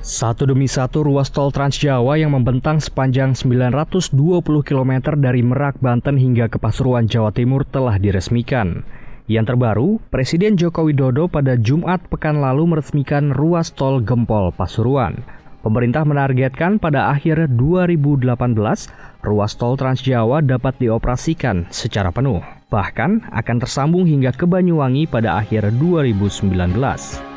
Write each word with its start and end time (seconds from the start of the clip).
Satu 0.00 0.48
demi 0.48 0.64
satu 0.64 1.04
ruas 1.04 1.28
tol 1.28 1.52
Trans 1.52 1.76
Jawa 1.76 2.16
yang 2.16 2.32
membentang 2.32 2.80
sepanjang 2.80 3.36
920 3.36 4.16
km 4.64 4.92
dari 5.20 5.44
Merak, 5.44 5.76
Banten 5.76 6.16
hingga 6.16 6.48
ke 6.48 6.56
Pasuruan, 6.56 7.04
Jawa 7.04 7.36
Timur 7.36 7.68
telah 7.68 8.00
diresmikan. 8.00 8.80
Yang 9.28 9.52
terbaru, 9.52 10.00
Presiden 10.08 10.56
Joko 10.56 10.88
Widodo 10.88 11.28
pada 11.28 11.52
Jumat 11.60 12.00
pekan 12.08 12.40
lalu 12.40 12.72
meresmikan 12.72 13.36
ruas 13.36 13.76
tol 13.76 14.00
Gempol 14.00 14.56
Pasuruan. 14.56 15.20
Pemerintah 15.60 16.08
menargetkan 16.08 16.80
pada 16.80 17.12
akhir 17.12 17.52
2018 17.60 18.24
ruas 19.20 19.52
tol 19.60 19.76
Trans 19.76 20.00
Jawa 20.00 20.40
dapat 20.40 20.80
dioperasikan 20.80 21.68
secara 21.68 22.08
penuh. 22.08 22.40
Bahkan 22.72 23.28
akan 23.36 23.56
tersambung 23.60 24.08
hingga 24.08 24.32
ke 24.32 24.48
Banyuwangi 24.48 25.04
pada 25.04 25.36
akhir 25.36 25.76
2019. 25.76 27.29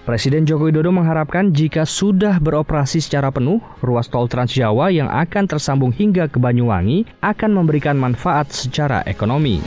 Presiden 0.00 0.48
Joko 0.48 0.72
Widodo 0.72 0.88
mengharapkan 0.96 1.52
jika 1.52 1.84
sudah 1.84 2.40
beroperasi 2.40 3.04
secara 3.04 3.28
penuh, 3.28 3.60
ruas 3.84 4.08
tol 4.08 4.24
Trans 4.32 4.48
Jawa 4.48 4.88
yang 4.88 5.12
akan 5.12 5.44
tersambung 5.44 5.92
hingga 5.92 6.24
ke 6.24 6.40
Banyuwangi 6.40 7.04
akan 7.20 7.50
memberikan 7.52 8.00
manfaat 8.00 8.48
secara 8.48 9.04
ekonomi. 9.04 9.60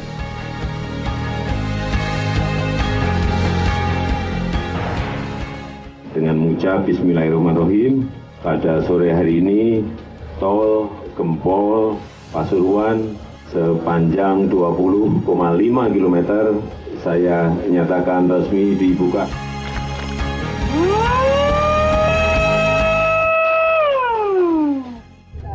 Dengan 6.17 6.41
mengucap 6.41 6.89
Bismillahirrahmanirrahim, 6.89 8.09
pada 8.41 8.81
sore 8.89 9.13
hari 9.13 9.37
ini 9.37 9.85
tol 10.41 10.89
Gempol 11.13 12.01
Pasuruan 12.33 13.13
sepanjang 13.53 14.49
20,5 14.49 15.29
km 15.93 16.17
saya 17.05 17.53
nyatakan 17.69 18.25
resmi 18.25 18.73
dibuka. 18.73 19.52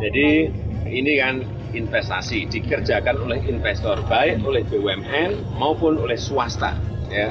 Jadi 0.09 0.49
ini 0.89 1.21
kan 1.21 1.45
investasi 1.69 2.49
dikerjakan 2.49 3.29
oleh 3.29 3.45
investor 3.45 4.01
baik 4.09 4.41
oleh 4.41 4.65
BUMN 4.65 5.53
maupun 5.53 6.01
oleh 6.01 6.17
swasta 6.17 6.73
ya. 7.13 7.29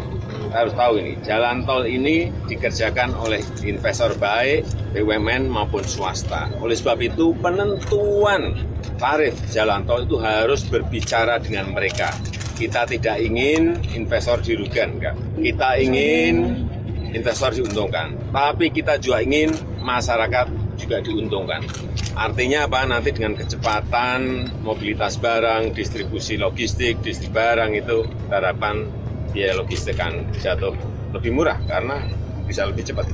Harus 0.55 0.79
tahu 0.79 1.03
ini 1.03 1.19
jalan 1.27 1.67
tol 1.67 1.83
ini 1.83 2.31
dikerjakan 2.47 3.19
oleh 3.19 3.43
investor 3.67 4.15
baik 4.15 4.63
BUMN 4.95 5.51
maupun 5.51 5.83
swasta. 5.83 6.47
Oleh 6.63 6.79
sebab 6.79 7.03
itu 7.03 7.35
penentuan 7.43 8.55
tarif 8.95 9.35
jalan 9.51 9.83
tol 9.83 10.07
itu 10.07 10.15
harus 10.23 10.63
berbicara 10.63 11.43
dengan 11.43 11.75
mereka. 11.75 12.15
Kita 12.55 12.87
tidak 12.87 13.19
ingin 13.19 13.75
investor 13.91 14.39
dirugikan 14.39 15.03
enggak. 15.03 15.19
Kita 15.35 15.83
ingin 15.83 16.63
investor 17.11 17.51
diuntungkan. 17.59 18.15
Tapi 18.31 18.71
kita 18.71 19.03
juga 19.03 19.19
ingin 19.27 19.51
masyarakat 19.83 20.47
juga 20.79 21.03
diuntungkan. 21.03 21.67
Artinya 22.15 22.71
apa? 22.71 22.87
Nanti 22.87 23.11
dengan 23.11 23.35
kecepatan 23.35 24.51
mobilitas 24.63 25.19
barang, 25.19 25.75
distribusi 25.75 26.39
logistik, 26.39 27.03
distribusi 27.03 27.35
barang 27.35 27.71
itu 27.75 28.07
kita 28.07 28.35
harapkan 28.39 28.87
biaya 29.35 29.59
logistik 29.59 29.99
kan 29.99 30.25
jatuh 30.41 30.73
lebih 31.13 31.35
murah 31.35 31.59
karena 31.69 32.01
bisa 32.47 32.65
lebih 32.65 32.87
cepat. 32.87 33.05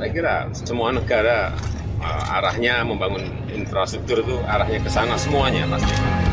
Saya 0.00 0.08
kira 0.08 0.34
semua 0.56 0.94
negara 0.94 1.52
uh, 2.00 2.36
arahnya 2.40 2.80
membangun 2.86 3.28
infrastruktur 3.52 4.24
itu 4.24 4.36
arahnya 4.48 4.80
ke 4.80 4.88
sana 4.88 5.20
semuanya 5.20 5.68
pasti. 5.68 6.29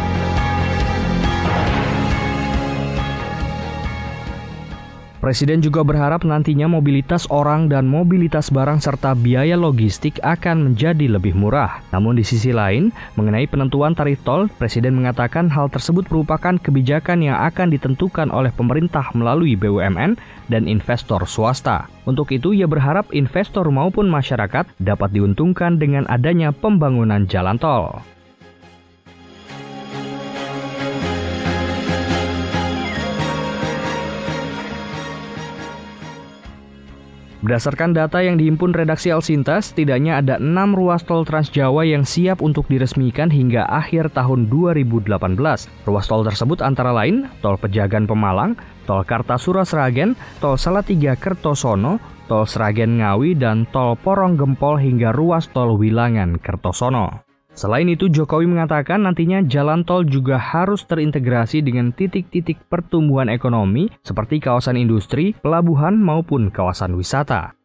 Presiden 5.18 5.66
juga 5.66 5.82
berharap 5.82 6.22
nantinya 6.22 6.70
mobilitas 6.70 7.26
orang 7.34 7.66
dan 7.66 7.90
mobilitas 7.90 8.54
barang 8.54 8.78
serta 8.78 9.18
biaya 9.18 9.58
logistik 9.58 10.22
akan 10.22 10.70
menjadi 10.70 11.10
lebih 11.10 11.34
murah. 11.34 11.82
Namun 11.90 12.22
di 12.22 12.24
sisi 12.24 12.54
lain, 12.54 12.94
mengenai 13.18 13.50
penentuan 13.50 13.98
tarif 13.98 14.22
tol, 14.22 14.46
Presiden 14.62 14.94
mengatakan 14.94 15.50
hal 15.50 15.74
tersebut 15.74 16.06
merupakan 16.14 16.62
kebijakan 16.62 17.26
yang 17.26 17.42
akan 17.42 17.74
ditentukan 17.74 18.30
oleh 18.30 18.54
pemerintah 18.54 19.10
melalui 19.18 19.58
BUMN 19.58 20.22
dan 20.54 20.70
investor 20.70 21.26
swasta. 21.26 21.90
Untuk 22.06 22.30
itu, 22.30 22.54
ia 22.54 22.70
berharap 22.70 23.10
investor 23.10 23.66
maupun 23.74 24.06
masyarakat 24.14 24.70
dapat 24.78 25.10
diuntungkan 25.18 25.82
dengan 25.82 26.06
adanya 26.14 26.54
pembangunan 26.54 27.26
jalan 27.26 27.58
tol. 27.58 28.06
Berdasarkan 37.38 37.94
data 37.94 38.18
yang 38.18 38.42
dihimpun 38.42 38.74
redaksi 38.74 39.14
Alsinta, 39.14 39.62
setidaknya 39.62 40.25
ada 40.25 40.42
enam 40.42 40.74
ruas 40.74 41.06
tol 41.06 41.22
Trans 41.22 41.53
Jawa 41.53 41.86
yang 41.86 42.02
siap 42.02 42.42
untuk 42.42 42.66
diresmikan 42.66 43.30
hingga 43.30 43.70
akhir 43.70 44.18
tahun 44.18 44.50
2018. 44.50 45.06
Ruas 45.86 46.06
tol 46.09 46.25
tersebut 46.25 46.66
antara 46.66 46.90
lain 46.90 47.30
Tol 47.46 47.62
Pejagan 47.62 48.09
Pemalang, 48.09 48.58
Tol 48.90 49.06
Kartasura 49.06 49.62
Sragen, 49.70 50.18
Tol 50.42 50.58
Salatiga 50.58 51.14
Kertosono, 51.14 52.02
Tol 52.25 52.50
Sragen 52.50 52.98
Ngawi, 53.06 53.38
dan 53.38 53.69
Tol 53.69 53.94
Porong 54.02 54.34
Gempol 54.34 54.81
hingga 54.81 55.14
ruas 55.14 55.46
Tol 55.54 55.78
Wilangan 55.78 56.42
Kertosono. 56.42 57.27
Selain 57.57 57.90
itu, 57.90 58.06
Jokowi 58.06 58.45
mengatakan 58.45 59.01
nantinya 59.01 59.41
jalan 59.41 59.81
tol 59.81 60.06
juga 60.06 60.38
harus 60.38 60.85
terintegrasi 60.85 61.66
dengan 61.66 61.90
titik-titik 61.90 62.62
pertumbuhan 62.69 63.34
ekonomi 63.34 63.90
seperti 64.06 64.38
kawasan 64.38 64.78
industri, 64.78 65.34
pelabuhan, 65.41 65.97
maupun 65.97 66.53
kawasan 66.53 66.94
wisata. 66.94 67.56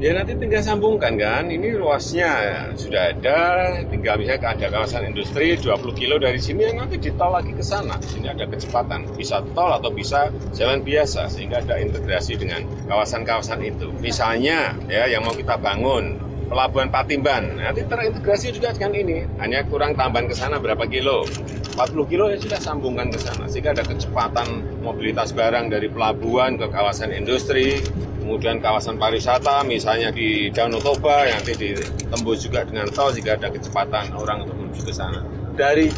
Ya 0.00 0.16
nanti 0.16 0.32
tinggal 0.32 0.64
sambungkan 0.64 1.20
kan, 1.20 1.52
ini 1.52 1.76
luasnya 1.76 2.32
sudah 2.72 3.12
ada, 3.12 3.40
tinggal 3.84 4.16
misalnya 4.16 4.56
ada 4.56 4.72
kawasan 4.72 5.12
industri 5.12 5.60
20 5.60 5.76
kilo 5.92 6.16
dari 6.16 6.40
sini, 6.40 6.64
ya 6.64 6.72
nanti 6.72 6.96
ditol 6.96 7.36
lagi 7.36 7.52
ke 7.52 7.60
sana. 7.60 8.00
Sini 8.00 8.32
ada 8.32 8.48
kecepatan, 8.48 9.04
bisa 9.12 9.44
tol 9.52 9.68
atau 9.68 9.92
bisa 9.92 10.32
jalan 10.56 10.80
biasa, 10.80 11.28
sehingga 11.28 11.60
ada 11.60 11.76
integrasi 11.76 12.40
dengan 12.40 12.64
kawasan-kawasan 12.88 13.60
itu. 13.60 13.92
Misalnya 14.00 14.72
ya 14.88 15.04
yang 15.04 15.20
mau 15.20 15.36
kita 15.36 15.60
bangun, 15.60 16.16
Pelabuhan 16.48 16.88
Patimban, 16.88 17.60
nanti 17.60 17.84
terintegrasi 17.84 18.56
juga 18.56 18.72
dengan 18.72 18.96
ini. 18.96 19.28
Hanya 19.36 19.68
kurang 19.68 19.94
tambahan 20.00 20.26
ke 20.26 20.34
sana 20.34 20.56
berapa 20.56 20.82
kilo? 20.88 21.28
40 21.76 22.10
kilo 22.10 22.26
ya 22.32 22.40
sudah 22.40 22.56
sambungkan 22.56 23.12
ke 23.12 23.20
sana. 23.20 23.46
Sehingga 23.46 23.76
ada 23.76 23.84
kecepatan 23.84 24.80
mobilitas 24.80 25.30
barang 25.30 25.70
dari 25.70 25.86
pelabuhan 25.92 26.58
ke 26.58 26.66
kawasan 26.72 27.14
industri, 27.14 27.78
kemudian 28.20 28.60
kawasan 28.60 29.00
pariwisata 29.00 29.64
misalnya 29.64 30.12
di 30.12 30.52
Danau 30.52 30.78
Toba 30.78 31.24
yang 31.26 31.40
nanti 31.40 31.56
ditembus 31.56 32.44
juga 32.44 32.68
dengan 32.68 32.86
tol 32.92 33.10
jika 33.10 33.40
ada 33.40 33.48
kecepatan 33.48 34.12
orang 34.14 34.44
untuk 34.44 34.56
menuju 34.60 34.80
ke 34.84 34.92
sana. 34.92 35.24
Dari 35.56 35.88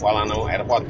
Kuala 0.00 0.24
Namu 0.24 0.48
Airport 0.48 0.84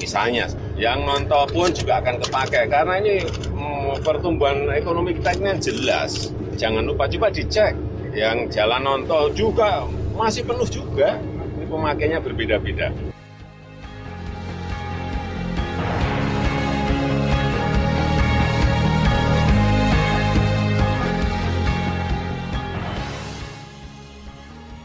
misalnya, 0.00 0.48
yang 0.80 1.04
non 1.04 1.28
tol 1.28 1.44
pun 1.46 1.68
juga 1.70 2.00
akan 2.00 2.24
kepakai 2.24 2.72
karena 2.72 2.96
ini 2.98 3.22
hmm, 3.28 4.00
pertumbuhan 4.00 4.66
ekonomi 4.72 5.20
kita 5.20 5.36
ini 5.36 5.60
jelas. 5.60 6.32
Jangan 6.56 6.88
lupa 6.88 7.08
coba 7.08 7.28
dicek 7.28 7.76
yang 8.16 8.48
jalan 8.48 8.80
non 8.80 9.02
tol 9.04 9.28
juga 9.36 9.84
masih 10.16 10.48
penuh 10.48 10.66
juga. 10.66 11.20
Ini 11.60 11.68
pemakainya 11.68 12.18
berbeda-beda. 12.24 12.88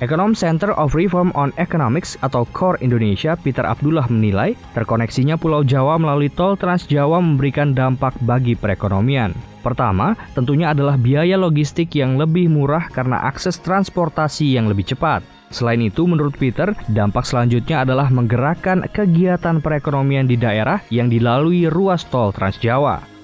Ekonom 0.03 0.35
Center 0.35 0.75
of 0.75 0.91
Reform 0.91 1.31
on 1.39 1.55
Economics 1.55 2.19
atau 2.19 2.43
CORE 2.51 2.75
Indonesia, 2.83 3.39
Peter 3.39 3.63
Abdullah 3.63 4.11
menilai 4.11 4.51
terkoneksinya 4.75 5.39
Pulau 5.39 5.63
Jawa 5.63 5.95
melalui 5.95 6.27
tol 6.27 6.59
Trans 6.59 6.83
Jawa 6.83 7.23
memberikan 7.23 7.71
dampak 7.71 8.11
bagi 8.19 8.59
perekonomian. 8.59 9.31
Pertama, 9.63 10.19
tentunya 10.35 10.75
adalah 10.75 10.99
biaya 10.99 11.39
logistik 11.39 11.95
yang 11.95 12.19
lebih 12.19 12.51
murah 12.51 12.91
karena 12.91 13.23
akses 13.23 13.55
transportasi 13.63 14.59
yang 14.59 14.67
lebih 14.67 14.83
cepat. 14.83 15.23
Selain 15.47 15.79
itu, 15.79 16.03
menurut 16.03 16.35
Peter, 16.35 16.75
dampak 16.91 17.23
selanjutnya 17.23 17.87
adalah 17.87 18.11
menggerakkan 18.11 18.83
kegiatan 18.91 19.63
perekonomian 19.63 20.27
di 20.27 20.35
daerah 20.35 20.83
yang 20.91 21.07
dilalui 21.07 21.71
ruas 21.71 22.03
tol 22.11 22.35
Trans 22.35 22.59
Jawa. 22.59 23.14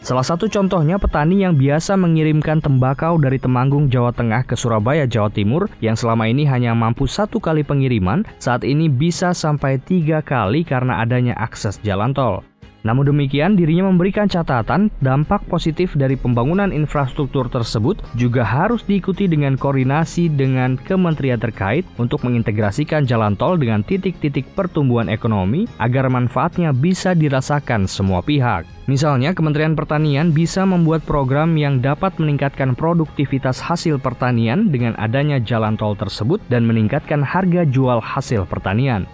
Salah 0.00 0.24
satu 0.24 0.48
contohnya 0.48 0.96
petani 0.96 1.44
yang 1.44 1.60
biasa 1.60 1.92
mengirimkan 1.92 2.64
tembakau 2.64 3.20
dari 3.20 3.36
Temanggung, 3.36 3.92
Jawa 3.92 4.16
Tengah 4.16 4.48
ke 4.48 4.56
Surabaya, 4.56 5.04
Jawa 5.04 5.28
Timur 5.28 5.68
yang 5.84 5.92
selama 5.92 6.24
ini 6.24 6.48
hanya 6.48 6.72
mampu 6.72 7.04
satu 7.04 7.36
kali 7.36 7.60
pengiriman, 7.60 8.24
saat 8.40 8.64
ini 8.64 8.88
bisa 8.88 9.36
sampai 9.36 9.76
tiga 9.76 10.24
kali 10.24 10.64
karena 10.64 11.04
adanya 11.04 11.36
akses 11.36 11.76
jalan 11.84 12.16
tol. 12.16 12.40
Namun 12.80 13.12
demikian, 13.12 13.60
dirinya 13.60 13.92
memberikan 13.92 14.24
catatan 14.24 14.88
dampak 15.04 15.44
positif 15.52 15.92
dari 15.92 16.16
pembangunan 16.16 16.72
infrastruktur 16.72 17.52
tersebut 17.52 18.00
juga 18.16 18.40
harus 18.40 18.80
diikuti 18.88 19.28
dengan 19.28 19.60
koordinasi 19.60 20.32
dengan 20.32 20.80
kementerian 20.80 21.36
terkait 21.36 21.84
untuk 22.00 22.24
mengintegrasikan 22.24 23.04
jalan 23.04 23.36
tol 23.36 23.60
dengan 23.60 23.84
titik-titik 23.84 24.48
pertumbuhan 24.56 25.12
ekonomi 25.12 25.68
agar 25.76 26.08
manfaatnya 26.08 26.72
bisa 26.72 27.12
dirasakan 27.12 27.84
semua 27.84 28.24
pihak. 28.24 28.64
Misalnya, 28.88 29.36
Kementerian 29.36 29.78
Pertanian 29.78 30.34
bisa 30.34 30.66
membuat 30.66 31.06
program 31.06 31.54
yang 31.54 31.78
dapat 31.78 32.16
meningkatkan 32.18 32.74
produktivitas 32.74 33.62
hasil 33.62 34.02
pertanian 34.02 34.72
dengan 34.72 34.98
adanya 34.98 35.38
jalan 35.38 35.78
tol 35.78 35.94
tersebut 35.94 36.42
dan 36.50 36.66
meningkatkan 36.66 37.22
harga 37.22 37.62
jual 37.68 38.02
hasil 38.02 38.50
pertanian. 38.50 39.06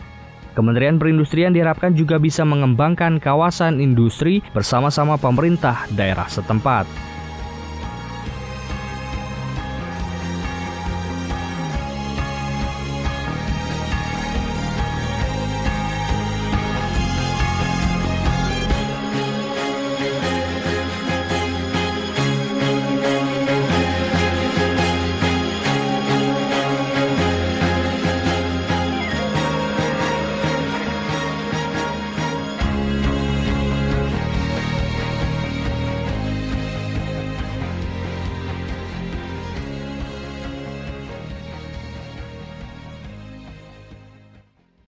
Kementerian 0.57 0.97
Perindustrian 0.97 1.53
diharapkan 1.53 1.93
juga 1.93 2.17
bisa 2.17 2.41
mengembangkan 2.41 3.21
kawasan 3.21 3.77
industri 3.77 4.41
bersama-sama 4.57 5.21
pemerintah 5.21 5.85
daerah 5.93 6.25
setempat. 6.33 6.89